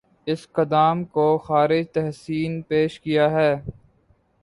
اس 0.27 0.41
قدام 0.51 1.03
کو 1.05 1.37
خراج 1.37 1.85
تحسین 1.93 2.61
پیش 2.61 2.99
کیا 2.99 3.29
ہے 3.31 3.53